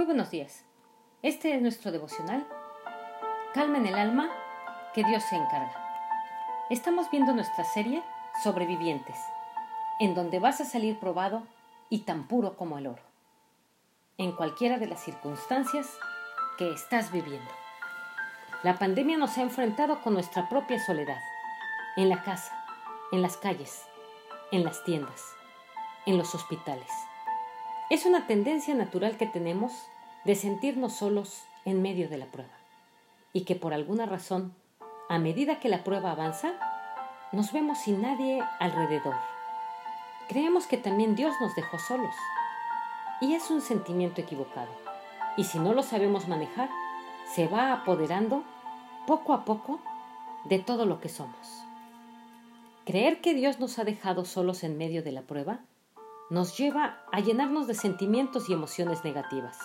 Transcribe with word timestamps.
Muy 0.00 0.06
buenos 0.06 0.30
días. 0.30 0.64
Este 1.22 1.54
es 1.54 1.60
nuestro 1.60 1.92
devocional. 1.92 2.46
Calma 3.52 3.76
en 3.76 3.84
el 3.84 3.96
alma, 3.96 4.30
que 4.94 5.04
Dios 5.04 5.22
se 5.24 5.36
encarga. 5.36 5.74
Estamos 6.70 7.10
viendo 7.10 7.34
nuestra 7.34 7.64
serie 7.64 8.02
Sobrevivientes, 8.42 9.18
en 10.00 10.14
donde 10.14 10.38
vas 10.38 10.58
a 10.62 10.64
salir 10.64 10.98
probado 10.98 11.42
y 11.90 11.98
tan 11.98 12.26
puro 12.28 12.56
como 12.56 12.78
el 12.78 12.86
oro, 12.86 13.02
en 14.16 14.32
cualquiera 14.32 14.78
de 14.78 14.86
las 14.86 15.04
circunstancias 15.04 15.86
que 16.56 16.72
estás 16.72 17.12
viviendo. 17.12 17.50
La 18.62 18.78
pandemia 18.78 19.18
nos 19.18 19.36
ha 19.36 19.42
enfrentado 19.42 20.00
con 20.00 20.14
nuestra 20.14 20.48
propia 20.48 20.82
soledad, 20.82 21.20
en 21.98 22.08
la 22.08 22.22
casa, 22.22 22.64
en 23.12 23.20
las 23.20 23.36
calles, 23.36 23.82
en 24.50 24.64
las 24.64 24.82
tiendas, 24.82 25.22
en 26.06 26.16
los 26.16 26.34
hospitales. 26.34 26.88
Es 27.90 28.06
una 28.06 28.28
tendencia 28.28 28.72
natural 28.76 29.16
que 29.16 29.26
tenemos 29.26 29.72
de 30.24 30.34
sentirnos 30.34 30.94
solos 30.94 31.42
en 31.64 31.82
medio 31.82 32.08
de 32.08 32.18
la 32.18 32.26
prueba 32.26 32.52
y 33.32 33.44
que 33.44 33.54
por 33.54 33.72
alguna 33.74 34.06
razón, 34.06 34.54
a 35.08 35.18
medida 35.18 35.60
que 35.60 35.68
la 35.68 35.84
prueba 35.84 36.12
avanza, 36.12 36.52
nos 37.32 37.52
vemos 37.52 37.78
sin 37.78 38.02
nadie 38.02 38.42
alrededor. 38.58 39.14
Creemos 40.28 40.66
que 40.66 40.76
también 40.76 41.14
Dios 41.14 41.34
nos 41.40 41.54
dejó 41.54 41.78
solos 41.78 42.14
y 43.20 43.34
es 43.34 43.50
un 43.50 43.60
sentimiento 43.60 44.20
equivocado 44.20 44.70
y 45.36 45.44
si 45.44 45.58
no 45.58 45.72
lo 45.72 45.82
sabemos 45.82 46.28
manejar, 46.28 46.68
se 47.34 47.46
va 47.46 47.72
apoderando 47.72 48.42
poco 49.06 49.32
a 49.32 49.44
poco 49.44 49.80
de 50.44 50.58
todo 50.58 50.86
lo 50.86 51.00
que 51.00 51.08
somos. 51.08 51.64
Creer 52.84 53.20
que 53.20 53.34
Dios 53.34 53.60
nos 53.60 53.78
ha 53.78 53.84
dejado 53.84 54.24
solos 54.24 54.64
en 54.64 54.76
medio 54.76 55.02
de 55.02 55.12
la 55.12 55.22
prueba 55.22 55.60
nos 56.30 56.56
lleva 56.56 57.00
a 57.12 57.20
llenarnos 57.20 57.66
de 57.66 57.74
sentimientos 57.74 58.48
y 58.48 58.52
emociones 58.52 59.04
negativas, 59.04 59.58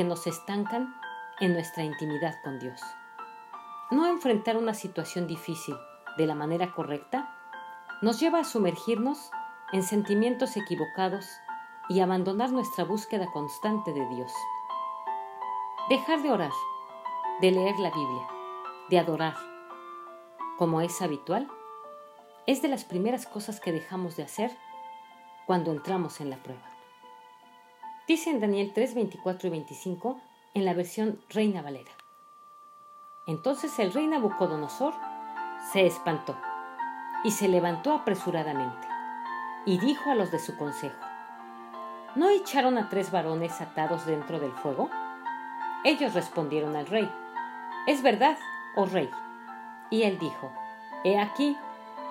que 0.00 0.04
nos 0.04 0.26
estancan 0.26 0.94
en 1.40 1.52
nuestra 1.52 1.84
intimidad 1.84 2.34
con 2.42 2.58
Dios. 2.58 2.80
No 3.90 4.06
enfrentar 4.06 4.56
una 4.56 4.72
situación 4.72 5.26
difícil 5.26 5.76
de 6.16 6.26
la 6.26 6.34
manera 6.34 6.72
correcta 6.72 7.36
nos 8.00 8.18
lleva 8.18 8.38
a 8.38 8.44
sumergirnos 8.44 9.30
en 9.74 9.82
sentimientos 9.82 10.56
equivocados 10.56 11.26
y 11.90 12.00
abandonar 12.00 12.50
nuestra 12.50 12.84
búsqueda 12.84 13.30
constante 13.30 13.92
de 13.92 14.08
Dios. 14.08 14.32
Dejar 15.90 16.22
de 16.22 16.30
orar, 16.30 16.52
de 17.42 17.50
leer 17.50 17.78
la 17.78 17.90
Biblia, 17.90 18.26
de 18.88 19.00
adorar, 19.00 19.34
como 20.56 20.80
es 20.80 21.02
habitual, 21.02 21.46
es 22.46 22.62
de 22.62 22.68
las 22.68 22.86
primeras 22.86 23.26
cosas 23.26 23.60
que 23.60 23.70
dejamos 23.70 24.16
de 24.16 24.22
hacer 24.22 24.50
cuando 25.44 25.72
entramos 25.72 26.22
en 26.22 26.30
la 26.30 26.38
prueba. 26.38 26.69
Dice 28.06 28.30
en 28.30 28.40
Daniel 28.40 28.72
3, 28.74 28.94
24 28.94 29.48
y 29.48 29.50
25 29.50 30.20
en 30.54 30.64
la 30.64 30.74
versión 30.74 31.20
Reina 31.28 31.62
Valera. 31.62 31.92
Entonces 33.26 33.78
el 33.78 33.92
rey 33.92 34.06
Nabucodonosor 34.06 34.94
se 35.72 35.86
espantó 35.86 36.36
y 37.22 37.30
se 37.30 37.48
levantó 37.48 37.92
apresuradamente 37.92 38.88
y 39.66 39.78
dijo 39.78 40.10
a 40.10 40.14
los 40.14 40.32
de 40.32 40.38
su 40.38 40.56
consejo, 40.56 40.98
¿no 42.16 42.28
echaron 42.30 42.78
a 42.78 42.88
tres 42.88 43.10
varones 43.10 43.60
atados 43.60 44.06
dentro 44.06 44.40
del 44.40 44.52
fuego? 44.52 44.90
Ellos 45.84 46.14
respondieron 46.14 46.76
al 46.76 46.86
rey, 46.86 47.08
es 47.86 48.02
verdad, 48.02 48.36
oh 48.76 48.86
rey. 48.86 49.10
Y 49.90 50.02
él 50.02 50.18
dijo, 50.18 50.50
He 51.04 51.18
aquí, 51.18 51.56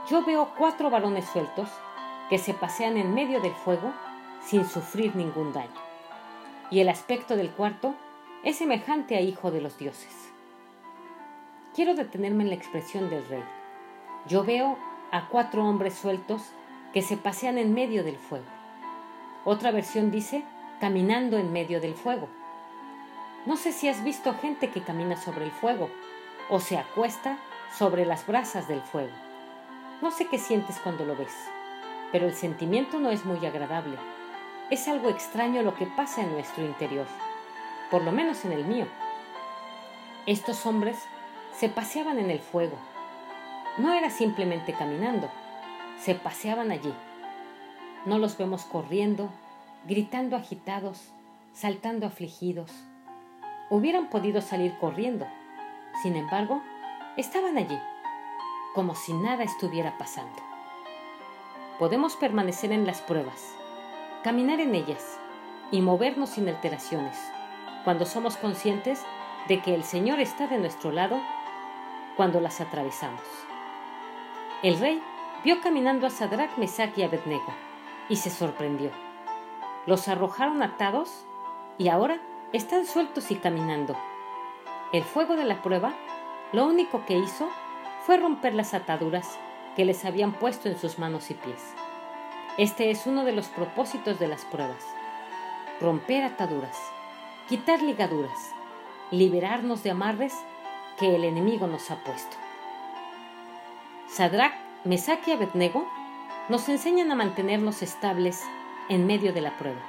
yo 0.09 0.23
veo 0.23 0.53
cuatro 0.57 0.89
varones 0.89 1.25
sueltos 1.25 1.69
que 2.29 2.37
se 2.37 2.53
pasean 2.53 2.97
en 2.97 3.13
medio 3.13 3.41
del 3.41 3.53
fuego 3.53 3.93
sin 4.41 4.65
sufrir 4.65 5.15
ningún 5.15 5.53
daño. 5.53 5.69
Y 6.71 6.79
el 6.79 6.89
aspecto 6.89 7.35
del 7.35 7.51
cuarto 7.51 7.95
es 8.43 8.57
semejante 8.57 9.15
a 9.15 9.21
hijo 9.21 9.51
de 9.51 9.61
los 9.61 9.77
dioses. 9.77 10.31
Quiero 11.73 11.95
detenerme 11.95 12.43
en 12.43 12.49
la 12.49 12.55
expresión 12.55 13.09
del 13.09 13.25
rey. 13.27 13.43
Yo 14.27 14.43
veo 14.43 14.77
a 15.11 15.27
cuatro 15.29 15.65
hombres 15.65 15.93
sueltos 15.93 16.41
que 16.93 17.01
se 17.01 17.17
pasean 17.17 17.57
en 17.57 17.73
medio 17.73 18.03
del 18.03 18.17
fuego. 18.17 18.45
Otra 19.45 19.71
versión 19.71 20.11
dice, 20.11 20.43
caminando 20.79 21.37
en 21.37 21.51
medio 21.51 21.81
del 21.81 21.93
fuego. 21.93 22.27
No 23.45 23.55
sé 23.55 23.71
si 23.71 23.87
has 23.87 24.03
visto 24.03 24.33
gente 24.35 24.69
que 24.69 24.81
camina 24.81 25.15
sobre 25.15 25.45
el 25.45 25.51
fuego 25.51 25.89
o 26.49 26.59
se 26.59 26.77
acuesta 26.77 27.37
sobre 27.77 28.05
las 28.05 28.25
brasas 28.27 28.67
del 28.67 28.81
fuego. 28.81 29.13
No 30.01 30.11
sé 30.11 30.27
qué 30.27 30.37
sientes 30.37 30.79
cuando 30.79 31.05
lo 31.05 31.15
ves 31.15 31.35
pero 32.11 32.27
el 32.27 32.33
sentimiento 32.33 32.99
no 32.99 33.11
es 33.11 33.25
muy 33.25 33.45
agradable. 33.45 33.97
Es 34.69 34.87
algo 34.87 35.09
extraño 35.09 35.63
lo 35.63 35.75
que 35.75 35.85
pasa 35.85 36.21
en 36.21 36.31
nuestro 36.31 36.63
interior, 36.63 37.07
por 37.89 38.03
lo 38.03 38.11
menos 38.11 38.45
en 38.45 38.51
el 38.51 38.65
mío. 38.65 38.85
Estos 40.25 40.65
hombres 40.65 40.97
se 41.57 41.69
paseaban 41.69 42.19
en 42.19 42.29
el 42.29 42.39
fuego. 42.39 42.77
No 43.77 43.93
era 43.93 44.09
simplemente 44.09 44.73
caminando, 44.73 45.29
se 45.99 46.15
paseaban 46.15 46.71
allí. 46.71 46.93
No 48.05 48.19
los 48.19 48.37
vemos 48.37 48.63
corriendo, 48.63 49.29
gritando 49.85 50.35
agitados, 50.35 51.09
saltando 51.53 52.05
afligidos. 52.05 52.71
Hubieran 53.69 54.09
podido 54.09 54.41
salir 54.41 54.77
corriendo. 54.79 55.27
Sin 56.03 56.15
embargo, 56.15 56.61
estaban 57.17 57.57
allí, 57.57 57.79
como 58.75 58.95
si 58.95 59.13
nada 59.13 59.43
estuviera 59.43 59.97
pasando 59.97 60.49
podemos 61.79 62.17
permanecer 62.17 62.73
en 62.73 62.85
las 62.85 62.99
pruebas, 62.99 63.55
caminar 64.23 64.59
en 64.59 64.75
ellas 64.75 65.17
y 65.71 65.81
movernos 65.81 66.31
sin 66.31 66.49
alteraciones, 66.49 67.17
cuando 67.83 68.05
somos 68.05 68.37
conscientes 68.37 69.03
de 69.47 69.61
que 69.61 69.73
el 69.73 69.83
Señor 69.83 70.19
está 70.19 70.47
de 70.47 70.57
nuestro 70.57 70.91
lado 70.91 71.19
cuando 72.17 72.41
las 72.41 72.59
atravesamos. 72.59 73.21
El 74.61 74.77
rey 74.77 75.01
vio 75.43 75.61
caminando 75.61 76.05
a 76.05 76.09
Sadrach, 76.09 76.57
Mesach 76.57 76.97
y 76.97 77.03
Abednego 77.03 77.53
y 78.09 78.17
se 78.17 78.29
sorprendió. 78.29 78.91
Los 79.85 80.07
arrojaron 80.09 80.61
atados 80.61 81.25
y 81.77 81.87
ahora 81.87 82.19
están 82.51 82.85
sueltos 82.85 83.31
y 83.31 83.35
caminando. 83.35 83.95
El 84.91 85.03
fuego 85.03 85.37
de 85.37 85.45
la 85.45 85.61
prueba 85.61 85.93
lo 86.51 86.65
único 86.65 87.05
que 87.05 87.17
hizo 87.17 87.49
fue 88.05 88.17
romper 88.17 88.53
las 88.53 88.73
ataduras 88.73 89.39
que 89.75 89.85
les 89.85 90.03
habían 90.03 90.33
puesto 90.33 90.67
en 90.67 90.77
sus 90.77 90.99
manos 90.99 91.31
y 91.31 91.35
pies. 91.35 91.73
Este 92.59 92.91
es 92.91 93.07
uno 93.07 93.23
de 93.23 93.31
los 93.31 93.47
propósitos 93.47 94.19
de 94.19 94.27
las 94.27 94.43
pruebas. 94.43 94.85
Romper 95.79 96.25
ataduras, 96.25 96.77
quitar 97.47 97.81
ligaduras, 97.81 98.53
liberarnos 99.11 99.81
de 99.81 99.91
amarres 99.91 100.35
que 100.97 101.15
el 101.15 101.23
enemigo 101.23 101.67
nos 101.67 101.89
ha 101.89 102.03
puesto. 102.03 102.35
Sadrach, 104.09 104.51
Mesach 104.83 105.25
y 105.25 105.31
Abednego 105.31 105.87
nos 106.49 106.67
enseñan 106.67 107.09
a 107.13 107.15
mantenernos 107.15 107.81
estables 107.81 108.43
en 108.89 109.07
medio 109.07 109.31
de 109.31 109.39
la 109.39 109.55
prueba 109.55 109.79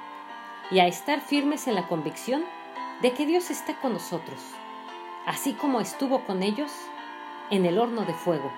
y 0.70 0.78
a 0.78 0.86
estar 0.86 1.20
firmes 1.20 1.66
en 1.66 1.75
la 1.75 1.88
convicción 1.88 2.44
de 3.03 3.10
que 3.10 3.26
Dios 3.26 3.50
está 3.50 3.80
con 3.80 3.94
nosotros, 3.94 4.38
así 5.26 5.54
como 5.54 5.80
estuvo 5.80 6.25
con 6.25 6.44
ellos 6.44 6.70
en 7.50 7.66
el 7.66 7.80
horno 7.80 8.03
de 8.03 8.14
fuego 8.14 8.53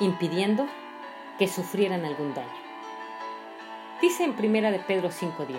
impidiendo 0.00 0.66
que 1.38 1.46
sufrieran 1.46 2.06
algún 2.06 2.32
daño. 2.32 2.59
Dice 4.00 4.24
en 4.24 4.34
primera 4.34 4.70
de 4.70 4.78
Pedro 4.78 5.10
5:10, 5.10 5.58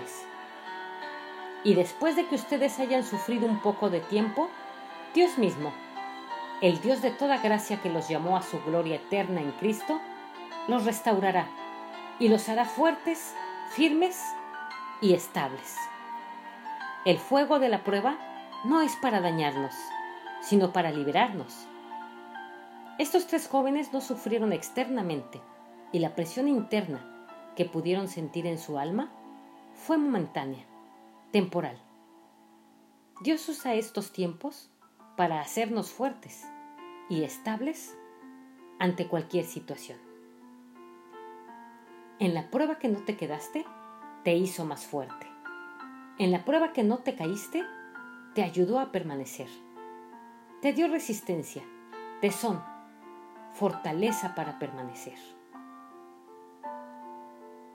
y 1.64 1.76
después 1.76 2.16
de 2.16 2.26
que 2.26 2.36
ustedes 2.36 2.80
hayan 2.80 3.04
sufrido 3.04 3.46
un 3.48 3.60
poco 3.60 3.90
de 3.90 4.00
tiempo, 4.00 4.50
Dios 5.14 5.38
mismo, 5.38 5.72
el 6.62 6.82
Dios 6.82 7.02
de 7.02 7.12
toda 7.12 7.38
gracia 7.38 7.82
que 7.82 7.90
los 7.90 8.08
llamó 8.08 8.38
a 8.38 8.42
su 8.42 8.62
gloria 8.64 8.96
eterna 8.96 9.42
en 9.42 9.52
Cristo, 9.54 10.00
los 10.68 10.86
restaurará 10.86 11.48
y 12.20 12.30
los 12.30 12.50
hará 12.50 12.66
fuertes, 12.66 13.36
firmes 13.72 14.22
y 15.02 15.14
estables. 15.14 15.76
El 17.06 17.18
fuego 17.18 17.60
de 17.60 17.70
la 17.70 17.84
prueba 17.84 18.18
no 18.64 18.82
es 18.82 18.96
para 18.96 19.22
dañarnos, 19.22 19.74
sino 20.42 20.72
para 20.72 20.92
liberarnos 20.92 21.68
estos 23.02 23.26
tres 23.26 23.48
jóvenes 23.48 23.92
no 23.94 24.00
sufrieron 24.00 24.54
externamente 24.54 25.42
y 25.92 25.98
la 25.98 26.14
presión 26.14 26.48
interna 26.48 27.21
que 27.56 27.66
pudieron 27.66 28.08
sentir 28.08 28.48
en 28.48 28.58
su 28.58 28.78
alma 28.78 29.12
fue 29.74 29.98
momentánea, 29.98 30.64
temporal. 31.32 31.78
Dios 33.22 33.48
usa 33.50 33.76
estos 33.76 34.12
tiempos 34.12 34.70
para 35.16 35.42
hacernos 35.42 35.92
fuertes 35.92 36.46
y 37.10 37.24
estables 37.24 37.98
ante 38.80 39.08
cualquier 39.08 39.46
situación. 39.46 40.00
En 42.20 42.34
la 42.34 42.50
prueba 42.50 42.80
que 42.80 42.88
no 42.88 43.00
te 43.00 43.18
quedaste, 43.18 43.66
te 44.24 44.36
hizo 44.36 44.66
más 44.66 44.86
fuerte. 44.86 45.28
En 46.18 46.32
la 46.32 46.46
prueba 46.46 46.74
que 46.74 46.84
no 46.84 47.00
te 47.00 47.16
caíste, 47.16 47.64
te 48.36 48.44
ayudó 48.44 48.80
a 48.80 48.92
permanecer. 48.92 49.48
Te 50.62 50.74
dio 50.74 50.88
resistencia, 50.88 51.64
tesón, 52.22 52.64
fortaleza 53.54 54.36
para 54.36 54.60
permanecer. 54.60 55.18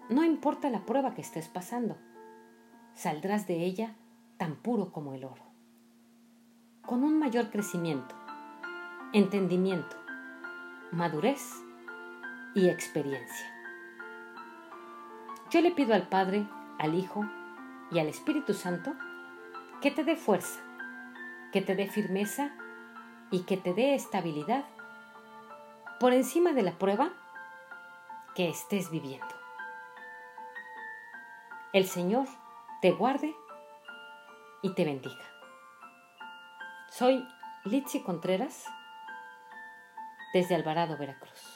No 0.09 0.23
importa 0.23 0.71
la 0.71 0.87
prueba 0.87 1.15
que 1.15 1.21
estés 1.21 1.49
pasando, 1.49 1.97
saldrás 2.95 3.49
de 3.49 3.65
ella 3.65 3.97
tan 4.37 4.55
puro 4.55 4.93
como 4.93 5.15
el 5.15 5.25
oro, 5.25 5.43
con 6.83 7.03
un 7.03 7.19
mayor 7.19 7.51
crecimiento, 7.51 8.15
entendimiento, 9.13 9.97
madurez 10.93 11.43
y 12.55 12.69
experiencia. 12.69 13.53
Yo 15.51 15.61
le 15.61 15.73
pido 15.73 15.93
al 15.93 16.09
Padre, 16.09 16.47
al 16.79 16.95
Hijo 16.95 17.25
y 17.91 17.99
al 17.99 18.07
Espíritu 18.07 18.55
Santo 18.55 18.95
que 19.83 19.91
te 19.91 20.05
dé 20.05 20.15
fuerza, 20.15 20.61
que 21.53 21.63
te 21.63 21.75
dé 21.75 21.89
firmeza 21.89 22.53
y 23.33 23.41
que 23.41 23.57
te 23.57 23.75
dé 23.75 23.95
estabilidad 23.95 24.65
por 25.99 26.13
encima 26.13 26.53
de 26.53 26.63
la 26.63 26.79
prueba 26.79 27.11
que 28.37 28.49
estés 28.49 28.91
viviendo. 28.91 29.36
El 31.77 31.85
Señor 31.85 32.27
te 32.81 32.91
guarde 32.91 33.37
y 34.63 34.73
te 34.73 34.87
bendiga. 34.87 35.27
Soy 36.89 37.23
Litsi 37.67 38.03
Contreras 38.03 38.65
desde 40.33 40.55
Alvarado, 40.55 40.97
Veracruz. 40.97 41.56